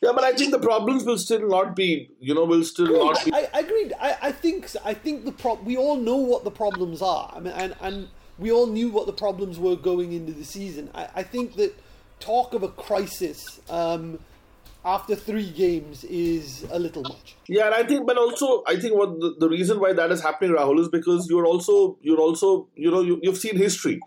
Yeah, 0.02 0.12
but 0.12 0.24
I 0.24 0.32
think 0.32 0.50
the 0.50 0.58
problems 0.58 1.04
will 1.04 1.16
still 1.16 1.48
not 1.48 1.76
be, 1.76 2.10
you 2.18 2.34
know, 2.34 2.44
will 2.44 2.64
still 2.64 2.92
not 2.92 3.24
be. 3.24 3.32
I, 3.32 3.48
I 3.54 3.60
agreed. 3.60 3.92
I, 4.00 4.16
I 4.22 4.32
think 4.32 4.68
I 4.84 4.94
think 4.94 5.24
the 5.24 5.32
pro- 5.32 5.54
we 5.54 5.76
all 5.76 5.96
know 5.96 6.16
what 6.16 6.44
the 6.44 6.50
problems 6.50 7.02
are. 7.02 7.32
I 7.34 7.40
mean, 7.40 7.52
and 7.52 7.74
and 7.80 8.08
we 8.38 8.50
all 8.50 8.66
knew 8.66 8.90
what 8.90 9.06
the 9.06 9.12
problems 9.12 9.58
were 9.58 9.76
going 9.76 10.12
into 10.12 10.32
the 10.32 10.44
season. 10.44 10.90
I, 10.94 11.08
I 11.16 11.22
think 11.22 11.56
that 11.56 11.78
talk 12.18 12.52
of 12.52 12.62
a 12.62 12.68
crisis 12.68 13.60
um, 13.68 14.18
after 14.84 15.14
three 15.14 15.50
games 15.50 16.04
is 16.04 16.66
a 16.70 16.78
little 16.78 17.02
much. 17.02 17.36
Yeah, 17.48 17.66
and 17.66 17.74
I 17.74 17.84
think, 17.84 18.06
but 18.06 18.16
also, 18.16 18.62
I 18.66 18.76
think 18.78 18.94
what 18.94 19.20
the, 19.20 19.34
the 19.38 19.48
reason 19.48 19.78
why 19.80 19.92
that 19.92 20.10
is 20.10 20.22
happening, 20.22 20.52
Rahul, 20.52 20.80
is 20.80 20.88
because 20.88 21.28
you're 21.28 21.46
also, 21.46 21.98
you're 22.02 22.20
also, 22.20 22.68
you 22.74 22.90
know, 22.90 23.02
you, 23.02 23.20
you've 23.22 23.38
seen 23.38 23.56
history, 23.56 24.00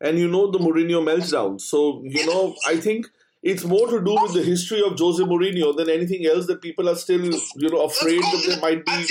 and 0.00 0.18
you 0.18 0.28
know 0.28 0.50
the 0.50 0.58
Mourinho 0.58 1.02
meltdown. 1.02 1.60
So 1.60 2.02
you 2.04 2.26
know, 2.26 2.54
I 2.66 2.76
think 2.76 3.06
it's 3.42 3.64
more 3.64 3.86
to 3.88 4.04
do 4.04 4.16
with 4.20 4.34
the 4.34 4.42
history 4.42 4.82
of 4.82 4.98
Jose 4.98 5.22
Mourinho 5.22 5.76
than 5.76 5.88
anything 5.88 6.26
else 6.26 6.46
that 6.46 6.60
people 6.60 6.88
are 6.88 6.96
still, 6.96 7.24
you 7.24 7.68
know, 7.70 7.82
afraid 7.82 8.20
that 8.20 8.44
there 8.46 8.60
might 8.60 8.84
be. 8.84 9.06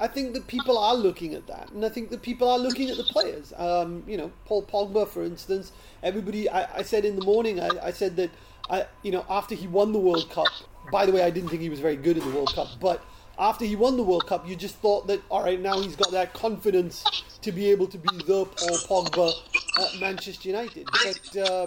I 0.00 0.08
think 0.08 0.34
that 0.34 0.48
people 0.48 0.76
are 0.76 0.94
looking 0.94 1.34
at 1.34 1.46
that, 1.46 1.70
and 1.72 1.84
I 1.84 1.88
think 1.88 2.10
that 2.10 2.20
people 2.22 2.48
are 2.48 2.58
looking 2.58 2.90
at 2.90 2.96
the 2.96 3.04
players. 3.04 3.52
Um, 3.56 4.02
you 4.06 4.16
know, 4.16 4.32
Paul 4.44 4.64
Pogba, 4.64 5.08
for 5.08 5.22
instance. 5.22 5.72
Everybody, 6.02 6.48
I, 6.48 6.78
I 6.78 6.82
said 6.82 7.04
in 7.04 7.16
the 7.16 7.24
morning, 7.24 7.58
I, 7.58 7.68
I 7.82 7.90
said 7.90 8.14
that, 8.16 8.30
I, 8.70 8.86
you 9.02 9.12
know, 9.12 9.24
after 9.28 9.54
he 9.54 9.66
won 9.66 9.92
the 9.92 9.98
World 9.98 10.30
Cup. 10.30 10.48
By 10.90 11.04
the 11.04 11.12
way, 11.12 11.22
I 11.22 11.30
didn't 11.30 11.50
think 11.50 11.60
he 11.60 11.68
was 11.68 11.80
very 11.80 11.96
good 11.96 12.16
in 12.16 12.24
the 12.24 12.34
World 12.34 12.54
Cup, 12.54 12.68
but 12.80 13.04
after 13.38 13.64
he 13.64 13.76
won 13.76 13.96
the 13.96 14.02
World 14.02 14.26
Cup, 14.26 14.48
you 14.48 14.56
just 14.56 14.76
thought 14.76 15.06
that, 15.06 15.22
all 15.28 15.42
right, 15.44 15.60
now 15.60 15.80
he's 15.80 15.96
got 15.96 16.10
that 16.12 16.32
confidence 16.34 17.04
to 17.42 17.52
be 17.52 17.70
able 17.70 17.86
to 17.86 17.98
be 17.98 18.16
the 18.24 18.44
Paul 18.86 19.04
Pogba 19.04 19.32
at 19.80 20.00
Manchester 20.00 20.48
United. 20.48 20.88
But 20.90 21.36
uh, 21.36 21.66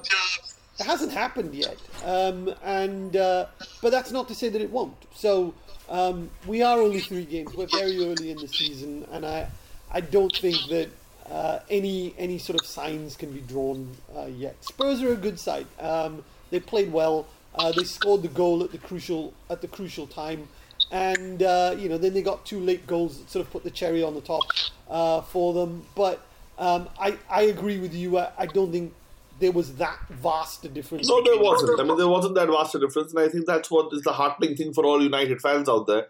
it 0.80 0.86
hasn't 0.86 1.12
happened 1.12 1.54
yet, 1.54 1.78
um, 2.04 2.54
and 2.64 3.16
uh, 3.16 3.46
but 3.82 3.92
that's 3.92 4.12
not 4.12 4.28
to 4.28 4.36
say 4.36 4.50
that 4.50 4.62
it 4.62 4.72
won't. 4.72 4.98
So 5.14 5.54
um, 5.90 6.30
we 6.46 6.62
are 6.62 6.80
only 6.80 7.00
three 7.00 7.26
games. 7.26 7.54
We're 7.54 7.68
very 7.68 7.98
early 8.06 8.32
in 8.32 8.38
the 8.38 8.48
season, 8.48 9.06
and 9.12 9.26
I 9.26 9.48
I 9.92 10.02
don't 10.02 10.36
think 10.36 10.58
that 10.70 10.90
uh, 11.30 11.60
any 11.70 12.14
any 12.18 12.38
sort 12.38 12.60
of 12.60 12.66
signs 12.66 13.16
can 13.16 13.32
be 13.32 13.42
drawn 13.42 13.96
uh, 14.16 14.26
yet. 14.26 14.56
Spurs 14.64 15.02
are 15.02 15.14
a 15.14 15.18
good 15.18 15.40
side. 15.40 15.68
Um, 15.80 16.24
they 16.52 16.60
played 16.60 16.92
well. 16.92 17.28
Uh, 17.56 17.72
they 17.72 17.84
scored 17.84 18.22
the 18.22 18.30
goal 18.30 18.64
at 18.64 18.72
the 18.72 18.78
crucial 18.78 19.34
at 19.50 19.62
the 19.62 19.68
crucial 19.68 20.08
time, 20.08 20.48
and 20.92 21.42
uh, 21.42 21.76
you 21.78 21.90
know 21.90 21.98
then 21.98 22.14
they 22.14 22.22
got 22.22 22.46
two 22.46 22.60
late 22.60 22.86
goals 22.88 23.18
that 23.18 23.30
sort 23.30 23.46
of 23.46 23.52
put 23.52 23.64
the 23.64 23.72
cherry 23.72 24.04
on 24.04 24.14
the 24.14 24.22
top 24.22 24.44
uh, 24.90 25.22
for 25.22 25.54
them. 25.54 25.86
But 25.96 26.22
um, 26.58 26.88
I 27.00 27.18
I 27.30 27.44
agree 27.44 27.80
with 27.80 27.94
you. 27.94 28.18
I, 28.20 28.32
I 28.38 28.46
don't 28.46 28.72
think 28.72 28.94
there 29.40 29.52
was 29.52 29.76
that 29.76 30.00
vast 30.10 30.64
a 30.64 30.70
difference. 30.70 31.10
No, 31.10 31.22
there 31.24 31.38
wasn't. 31.38 31.80
I 31.80 31.84
mean, 31.84 31.98
there 31.98 32.08
wasn't 32.08 32.36
that 32.36 32.48
vast 32.48 32.76
a 32.76 32.80
difference, 32.80 33.12
and 33.12 33.20
I 33.20 33.28
think 33.28 33.46
that's 33.48 33.70
what 33.70 33.92
is 33.92 34.04
the 34.04 34.14
heartening 34.14 34.56
thing 34.56 34.72
for 34.74 34.86
all 34.86 35.04
United 35.04 35.42
fans 35.42 35.68
out 35.68 35.88
there. 35.88 36.08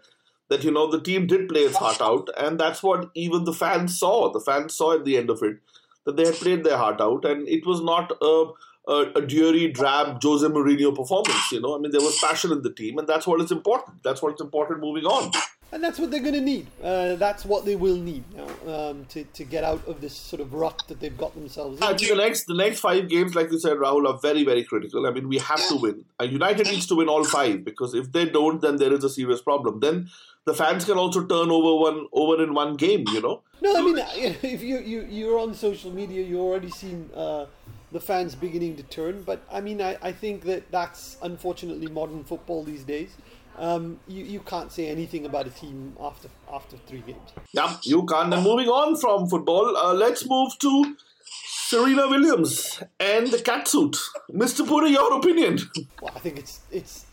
That 0.48 0.64
you 0.64 0.70
know 0.70 0.90
the 0.90 1.00
team 1.00 1.26
did 1.26 1.48
play 1.48 1.62
its 1.62 1.76
heart 1.76 2.00
out, 2.00 2.28
and 2.36 2.60
that's 2.60 2.82
what 2.82 3.10
even 3.14 3.44
the 3.44 3.54
fans 3.54 3.98
saw. 3.98 4.30
The 4.30 4.40
fans 4.40 4.76
saw 4.76 4.94
at 4.94 5.04
the 5.04 5.16
end 5.16 5.30
of 5.30 5.42
it 5.42 5.56
that 6.04 6.16
they 6.16 6.26
had 6.26 6.34
played 6.34 6.62
their 6.64 6.76
heart 6.76 7.00
out, 7.00 7.24
and 7.24 7.48
it 7.48 7.66
was 7.66 7.80
not 7.80 8.12
a 8.20 8.50
a, 8.88 9.12
a 9.16 9.20
dreary, 9.22 9.68
drab 9.68 10.22
Jose 10.22 10.46
Mourinho 10.46 10.94
performance. 10.94 11.52
You 11.52 11.60
know, 11.60 11.76
I 11.76 11.78
mean, 11.78 11.92
there 11.92 12.00
was 12.00 12.18
passion 12.18 12.52
in 12.52 12.62
the 12.62 12.72
team, 12.72 12.98
and 12.98 13.06
that's 13.08 13.26
what 13.26 13.40
is 13.40 13.52
important. 13.52 14.02
That's 14.02 14.22
what's 14.22 14.40
important 14.40 14.80
moving 14.80 15.04
on. 15.04 15.30
and 15.72 15.82
that's 15.82 15.98
what 15.98 16.10
they're 16.10 16.20
going 16.20 16.34
to 16.34 16.40
need. 16.40 16.66
Uh, 16.82 17.14
that's 17.16 17.44
what 17.44 17.64
they 17.64 17.76
will 17.76 17.96
need 17.96 18.24
now 18.34 18.48
um, 18.74 19.04
to 19.06 19.24
to 19.24 19.44
get 19.44 19.64
out 19.64 19.86
of 19.88 20.00
this 20.00 20.14
sort 20.14 20.40
of 20.42 20.52
rut 20.52 20.82
that 20.88 21.00
they've 21.00 21.16
got 21.16 21.34
themselves 21.34 21.80
in. 21.80 21.96
The 21.96 22.14
next 22.16 22.44
the 22.44 22.54
next 22.54 22.80
five 22.80 23.08
games, 23.08 23.34
like 23.34 23.50
you 23.50 23.58
said, 23.58 23.78
Rahul, 23.78 24.06
are 24.08 24.18
very 24.18 24.44
very 24.44 24.64
critical. 24.64 25.06
I 25.06 25.10
mean, 25.10 25.28
we 25.28 25.38
have 25.38 25.66
to 25.68 25.76
win. 25.76 26.04
Uh, 26.20 26.24
United 26.24 26.66
needs 26.66 26.86
to 26.88 26.94
win 26.96 27.08
all 27.08 27.24
five 27.24 27.64
because 27.64 27.94
if 27.94 28.12
they 28.12 28.26
don't, 28.26 28.60
then 28.60 28.76
there 28.76 28.92
is 28.92 29.02
a 29.04 29.10
serious 29.10 29.40
problem. 29.40 29.80
Then 29.80 30.10
the 30.44 30.54
fans 30.54 30.84
can 30.84 30.98
also 30.98 31.24
turn 31.24 31.50
over 31.50 31.76
one 31.80 32.06
over 32.12 32.42
in 32.42 32.52
one 32.52 32.76
game. 32.76 33.04
You 33.12 33.22
know. 33.22 33.42
No, 33.62 33.76
I 33.76 33.80
mean, 33.80 33.98
if 34.42 34.62
you 34.62 34.78
you 34.78 35.06
you're 35.08 35.38
on 35.38 35.54
social 35.54 35.90
media, 35.90 36.22
you're 36.22 36.40
already 36.42 36.70
seen 36.70 37.08
uh, 37.16 37.46
the 37.92 38.00
fans 38.00 38.34
beginning 38.34 38.76
to 38.76 38.82
turn. 38.82 39.22
But 39.22 39.44
I 39.50 39.60
mean, 39.60 39.80
I, 39.80 39.96
I 40.02 40.12
think 40.12 40.44
that 40.44 40.70
that's 40.70 41.16
unfortunately 41.22 41.86
modern 41.88 42.24
football 42.24 42.64
these 42.64 42.84
days. 42.84 43.16
Um, 43.58 44.00
you 44.08 44.24
you 44.24 44.40
can't 44.40 44.72
say 44.72 44.88
anything 44.88 45.26
about 45.26 45.46
a 45.46 45.50
team 45.50 45.94
after 46.00 46.28
after 46.52 46.76
three 46.78 47.02
games. 47.06 47.30
Yeah, 47.52 47.76
you 47.84 48.04
can't. 48.06 48.32
And 48.32 48.42
moving 48.42 48.68
on 48.68 48.96
from 48.96 49.28
football, 49.28 49.76
uh, 49.76 49.92
let's 49.92 50.26
move 50.26 50.52
to 50.60 50.96
Serena 51.44 52.08
Williams 52.08 52.82
and 52.98 53.26
the 53.28 53.36
catsuit. 53.36 53.98
Mr. 54.32 54.66
Puri, 54.66 54.90
your 54.90 55.16
opinion? 55.18 55.58
Well, 56.00 56.12
I 56.16 56.18
think 56.18 56.38
it's 56.38 56.60
it's 56.70 57.04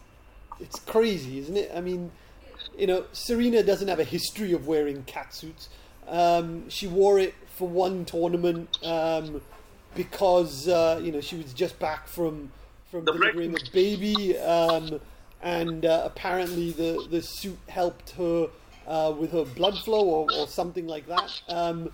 it's 0.59 0.79
crazy, 0.79 1.39
isn't 1.39 1.57
it? 1.57 1.71
I 1.75 1.81
mean, 1.81 2.11
you 2.77 2.87
know, 2.87 3.05
Serena 3.11 3.61
doesn't 3.63 3.87
have 3.87 3.99
a 3.99 4.05
history 4.05 4.53
of 4.53 4.67
wearing 4.67 5.03
catsuits. 5.03 5.67
Um, 6.07 6.69
she 6.69 6.87
wore 6.87 7.19
it 7.19 7.35
for 7.55 7.67
one 7.67 8.05
tournament 8.05 8.77
um, 8.83 9.41
because 9.99 10.69
uh, 10.69 10.97
you 11.03 11.11
know 11.11 11.19
she 11.19 11.35
was 11.35 11.51
just 11.51 11.77
back 11.77 12.07
from 12.07 12.49
from 12.89 13.03
delivering 13.03 13.53
a 13.53 13.71
baby, 13.73 14.37
um, 14.37 15.01
and 15.41 15.85
uh, 15.85 16.03
apparently 16.05 16.71
the 16.71 17.05
the 17.11 17.21
suit 17.21 17.59
helped 17.67 18.11
her 18.11 18.47
uh, 18.87 19.13
with 19.19 19.33
her 19.33 19.43
blood 19.43 19.77
flow 19.79 20.05
or, 20.05 20.27
or 20.37 20.47
something 20.47 20.87
like 20.87 21.05
that. 21.07 21.41
Um, 21.49 21.91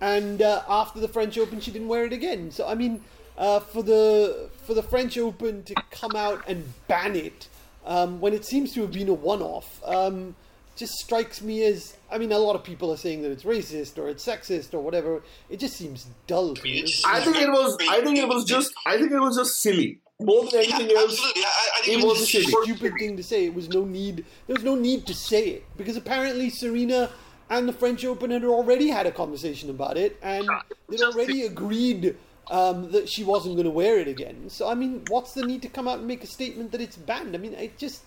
and 0.00 0.40
uh, 0.40 0.62
after 0.68 1.00
the 1.00 1.08
French 1.08 1.36
Open, 1.36 1.58
she 1.58 1.72
didn't 1.72 1.88
wear 1.88 2.04
it 2.04 2.12
again. 2.12 2.52
So 2.52 2.68
I 2.68 2.76
mean, 2.76 3.02
uh, 3.36 3.58
for 3.58 3.82
the 3.82 4.48
for 4.64 4.74
the 4.74 4.82
French 4.84 5.18
Open 5.18 5.64
to 5.64 5.74
come 5.90 6.14
out 6.14 6.44
and 6.46 6.62
ban 6.86 7.16
it 7.16 7.48
um, 7.84 8.20
when 8.20 8.34
it 8.34 8.44
seems 8.44 8.72
to 8.74 8.82
have 8.82 8.92
been 8.92 9.08
a 9.08 9.14
one-off, 9.14 9.82
um, 9.84 10.36
just 10.78 10.94
strikes 10.94 11.42
me 11.42 11.64
as. 11.64 11.96
I 12.10 12.18
mean, 12.18 12.32
a 12.32 12.38
lot 12.38 12.56
of 12.56 12.64
people 12.64 12.90
are 12.92 12.96
saying 12.96 13.22
that 13.22 13.30
it's 13.30 13.42
racist 13.42 13.98
or 13.98 14.08
it's 14.08 14.24
sexist 14.24 14.72
or 14.72 14.80
whatever. 14.80 15.22
It 15.50 15.60
just 15.60 15.76
seems 15.76 16.06
dull. 16.26 16.54
To 16.54 16.62
me. 16.62 16.86
I 17.06 17.20
think 17.20 17.36
it 17.36 17.50
was. 17.50 17.76
I 17.88 18.00
think 18.00 18.18
it 18.18 18.28
was 18.28 18.44
just. 18.44 18.72
I 18.86 18.96
think 18.96 19.12
it 19.12 19.20
was 19.20 19.36
just 19.36 19.60
silly. 19.60 20.00
More 20.20 20.44
than 20.46 20.60
anything 20.60 20.90
else, 20.96 21.12
absolutely. 21.12 21.42
I, 21.42 21.46
I 21.46 21.80
it 21.82 21.88
it 21.90 22.04
was 22.04 22.18
was 22.18 22.30
silly. 22.32 22.44
stupid 22.62 22.94
thing 22.98 23.16
to 23.16 23.22
say. 23.22 23.44
It 23.46 23.54
was 23.54 23.68
no 23.68 23.84
need. 23.84 24.24
There 24.46 24.54
was 24.54 24.64
no 24.64 24.74
need 24.74 25.06
to 25.06 25.14
say 25.14 25.48
it 25.48 25.64
because 25.76 25.96
apparently 25.96 26.50
Serena 26.50 27.10
and 27.50 27.68
the 27.68 27.72
French 27.72 28.04
Open 28.04 28.30
had 28.30 28.44
already 28.44 28.88
had 28.88 29.06
a 29.06 29.12
conversation 29.12 29.70
about 29.70 29.96
it, 29.96 30.18
and 30.22 30.48
they'd 30.88 31.02
already 31.02 31.42
agreed 31.42 32.16
um, 32.50 32.90
that 32.92 33.08
she 33.08 33.24
wasn't 33.24 33.54
going 33.54 33.64
to 33.64 33.70
wear 33.70 33.98
it 33.98 34.08
again. 34.08 34.48
So 34.50 34.68
I 34.68 34.74
mean, 34.74 35.04
what's 35.08 35.34
the 35.34 35.46
need 35.46 35.62
to 35.62 35.68
come 35.68 35.86
out 35.86 35.98
and 35.98 36.06
make 36.08 36.24
a 36.24 36.26
statement 36.26 36.72
that 36.72 36.80
it's 36.80 36.96
banned? 36.96 37.34
I 37.34 37.38
mean, 37.38 37.54
it 37.54 37.78
just, 37.78 38.02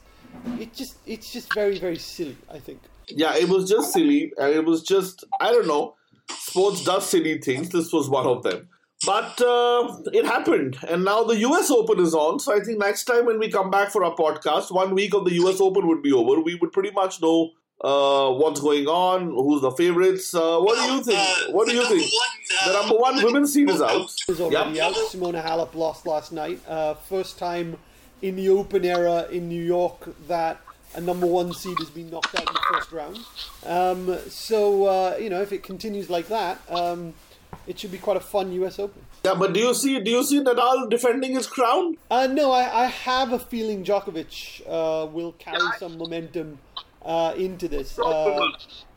it 0.59 0.73
just, 0.73 0.95
it's 1.05 1.31
just 1.31 1.53
very, 1.53 1.77
very 1.79 1.97
silly. 1.97 2.37
I 2.51 2.59
think. 2.59 2.79
yeah, 3.07 3.35
it 3.35 3.49
was 3.49 3.69
just 3.69 3.93
silly, 3.93 4.31
and 4.37 4.53
it 4.53 4.65
was 4.65 4.81
just. 4.83 5.23
I 5.39 5.51
don't 5.51 5.67
know. 5.67 5.95
Sports 6.29 6.83
does 6.83 7.09
silly 7.09 7.39
things. 7.39 7.69
This 7.69 7.91
was 7.91 8.09
one 8.09 8.25
of 8.27 8.43
them. 8.43 8.69
But 9.05 9.41
uh, 9.41 9.97
it 10.13 10.25
happened, 10.25 10.77
and 10.87 11.03
now 11.03 11.23
the 11.23 11.37
US 11.39 11.71
Open 11.71 11.99
is 11.99 12.13
on. 12.13 12.39
So 12.39 12.55
I 12.55 12.59
think 12.63 12.77
next 12.79 13.05
time 13.05 13.25
when 13.25 13.39
we 13.39 13.49
come 13.49 13.71
back 13.71 13.89
for 13.91 14.03
our 14.03 14.15
podcast, 14.15 14.71
one 14.71 14.93
week 14.93 15.13
of 15.15 15.25
the 15.25 15.33
US 15.43 15.59
Open 15.59 15.87
would 15.87 16.03
be 16.03 16.13
over. 16.13 16.39
We 16.39 16.55
would 16.55 16.71
pretty 16.71 16.91
much 16.91 17.19
know 17.21 17.49
uh, 17.83 18.29
what's 18.31 18.61
going 18.61 18.85
on, 18.87 19.31
who's 19.31 19.61
the 19.61 19.71
favorites. 19.71 20.35
Uh, 20.35 20.59
what 20.59 20.75
do 20.77 20.93
you 20.93 21.03
think? 21.03 21.17
Uh, 21.19 21.51
what 21.51 21.67
do 21.67 21.73
you 21.73 21.83
think? 21.85 22.11
uh, 22.61 22.67
the 22.67 22.73
number 22.79 22.95
one 22.95 23.15
women's 23.23 23.51
seed 23.51 23.71
is 23.71 23.81
out. 23.81 24.13
is 24.27 24.39
already 24.39 24.75
Yep. 24.75 24.87
out. 24.89 24.93
Simona 24.93 25.43
Halep 25.43 25.73
lost 25.73 26.05
last 26.05 26.31
night. 26.31 26.59
Uh, 26.67 26.93
first 26.93 27.39
time 27.39 27.77
in 28.21 28.35
the 28.35 28.49
Open 28.49 28.85
era 28.85 29.27
in 29.31 29.49
New 29.49 29.61
York 29.61 30.15
that 30.27 30.61
a 30.95 31.01
number 31.01 31.25
one 31.25 31.53
seed 31.53 31.77
has 31.79 31.89
been 31.89 32.09
knocked 32.09 32.35
out 32.35 32.47
in 32.47 32.53
the 32.53 32.61
first 32.73 32.91
round. 32.91 33.19
Um, 33.65 34.17
so 34.29 34.85
uh, 34.85 35.17
you 35.19 35.29
know, 35.29 35.41
if 35.41 35.51
it 35.51 35.63
continues 35.63 36.09
like 36.09 36.27
that, 36.27 36.59
um, 36.69 37.13
it 37.67 37.79
should 37.79 37.91
be 37.91 37.97
quite 37.97 38.17
a 38.17 38.21
fun 38.21 38.51
U.S. 38.53 38.79
Open. 38.79 39.01
Yeah, 39.23 39.35
but 39.35 39.53
do 39.53 39.59
you 39.59 39.73
see? 39.73 39.99
Do 39.99 40.11
you 40.11 40.23
see 40.23 40.39
Nadal 40.39 40.89
defending 40.89 41.35
his 41.35 41.47
crown? 41.47 41.97
Uh, 42.09 42.27
no, 42.27 42.51
I, 42.51 42.83
I 42.83 42.85
have 42.87 43.31
a 43.33 43.39
feeling 43.39 43.83
Djokovic 43.83 44.61
uh, 44.67 45.07
will 45.07 45.33
carry 45.33 45.59
some 45.77 45.97
momentum 45.97 46.59
uh, 47.03 47.33
into 47.37 47.67
this. 47.67 47.97
Uh, 47.99 48.39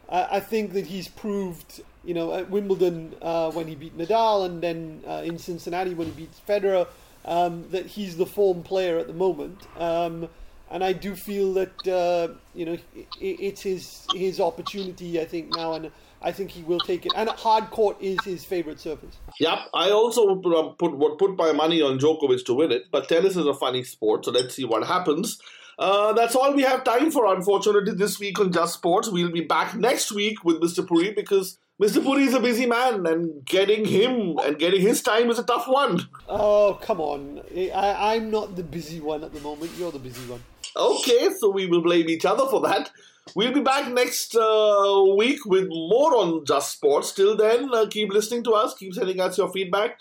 I, 0.08 0.36
I 0.36 0.40
think 0.40 0.72
that 0.72 0.86
he's 0.86 1.08
proved, 1.08 1.82
you 2.04 2.14
know, 2.14 2.34
at 2.34 2.50
Wimbledon 2.50 3.14
uh, 3.20 3.50
when 3.52 3.66
he 3.68 3.74
beat 3.74 3.96
Nadal, 3.96 4.46
and 4.46 4.62
then 4.62 5.02
uh, 5.06 5.22
in 5.24 5.38
Cincinnati 5.38 5.94
when 5.94 6.08
he 6.08 6.12
beat 6.12 6.30
Federer, 6.48 6.86
um, 7.24 7.66
that 7.70 7.86
he's 7.86 8.16
the 8.16 8.26
form 8.26 8.62
player 8.62 8.98
at 8.98 9.06
the 9.06 9.14
moment. 9.14 9.66
Um, 9.78 10.28
and 10.70 10.82
I 10.82 10.92
do 10.92 11.14
feel 11.14 11.52
that 11.54 11.86
uh, 11.86 12.34
you 12.54 12.66
know 12.66 12.72
i 12.72 13.06
it's 13.20 13.62
his 13.62 14.06
his 14.14 14.40
opportunity. 14.40 15.20
I 15.20 15.24
think 15.24 15.54
now, 15.54 15.74
and 15.74 15.90
I 16.22 16.32
think 16.32 16.50
he 16.50 16.62
will 16.62 16.80
take 16.80 17.06
it. 17.06 17.12
And 17.14 17.28
hard 17.28 17.70
court 17.70 17.96
is 18.00 18.18
his 18.24 18.44
favorite 18.44 18.80
surface. 18.80 19.16
Yep, 19.38 19.58
I 19.74 19.90
also 19.90 20.26
would 20.26 20.42
put, 20.42 20.56
um, 20.56 20.74
put 20.78 20.96
would 20.96 21.18
put 21.18 21.36
my 21.36 21.52
money 21.52 21.82
on 21.82 21.98
Djokovic 21.98 22.44
to 22.46 22.54
win 22.54 22.72
it, 22.72 22.84
but 22.90 23.08
tennis 23.08 23.36
is 23.36 23.46
a 23.46 23.54
funny 23.54 23.84
sport, 23.84 24.24
so 24.24 24.30
let's 24.30 24.54
see 24.54 24.64
what 24.64 24.86
happens. 24.86 25.38
Uh, 25.78 26.12
that's 26.12 26.36
all 26.36 26.54
we 26.54 26.62
have 26.62 26.84
time 26.84 27.10
for, 27.10 27.34
unfortunately, 27.34 27.92
this 27.92 28.20
week 28.20 28.38
on 28.38 28.52
Just 28.52 28.74
Sports. 28.74 29.08
We'll 29.08 29.32
be 29.32 29.40
back 29.40 29.74
next 29.74 30.12
week 30.12 30.44
with 30.44 30.60
Mr. 30.60 30.86
Puri 30.86 31.12
because 31.12 31.58
Mr. 31.82 32.04
Puri 32.04 32.22
is 32.24 32.34
a 32.34 32.40
busy 32.40 32.66
man, 32.66 33.04
and 33.04 33.44
getting 33.44 33.84
him 33.84 34.38
and 34.44 34.60
getting 34.60 34.80
his 34.80 35.02
time 35.02 35.28
is 35.28 35.40
a 35.40 35.42
tough 35.42 35.66
one. 35.66 36.00
Oh, 36.28 36.78
come 36.80 37.00
on. 37.00 37.42
I, 37.52 38.14
I'm 38.14 38.30
not 38.30 38.54
the 38.54 38.62
busy 38.62 39.00
one 39.00 39.24
at 39.24 39.34
the 39.34 39.40
moment. 39.40 39.72
You're 39.76 39.90
the 39.90 39.98
busy 39.98 40.24
one. 40.30 40.40
Okay, 40.76 41.30
so 41.40 41.50
we 41.50 41.66
will 41.66 41.82
blame 41.82 42.08
each 42.08 42.24
other 42.24 42.46
for 42.46 42.60
that. 42.60 42.90
We'll 43.34 43.52
be 43.52 43.60
back 43.60 43.92
next 43.92 44.36
uh, 44.36 45.02
week 45.16 45.44
with 45.46 45.66
more 45.68 46.16
on 46.16 46.44
Just 46.44 46.72
Sports. 46.72 47.12
Till 47.12 47.36
then, 47.36 47.68
uh, 47.74 47.86
keep 47.90 48.12
listening 48.12 48.44
to 48.44 48.52
us, 48.52 48.74
keep 48.74 48.94
sending 48.94 49.18
us 49.18 49.36
your 49.36 49.50
feedback. 49.50 49.98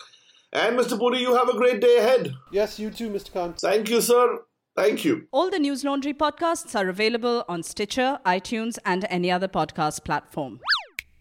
And 0.52 0.78
Mr. 0.78 0.96
Puri, 1.00 1.22
you 1.22 1.36
have 1.36 1.50
a 1.50 1.58
great 1.58 1.82
day 1.82 1.98
ahead. 1.98 2.36
Yes, 2.52 2.78
you 2.78 2.92
too, 2.92 3.10
Mr. 3.10 3.34
Khan. 3.34 3.56
Thank 3.60 3.90
you, 3.90 4.00
sir. 4.00 4.42
Thank 4.76 5.06
you. 5.06 5.28
All 5.32 5.50
the 5.50 5.60
News 5.60 5.84
Laundry 5.84 6.14
podcasts 6.14 6.76
are 6.80 6.90
available 6.90 7.46
on 7.48 7.64
Stitcher, 7.64 8.20
iTunes, 8.26 8.78
and 8.86 9.06
any 9.10 9.32
other 9.32 9.48
podcast 9.48 10.04
platform. 10.04 10.60